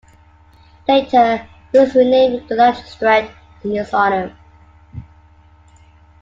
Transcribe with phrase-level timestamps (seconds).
[0.87, 3.29] Later, it was renamed Gerlache Strait
[3.63, 4.35] in his honor.